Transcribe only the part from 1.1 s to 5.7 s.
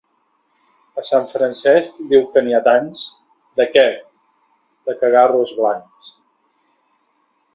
Francesc diu que n'hi ha tants! —De què? —De cagarros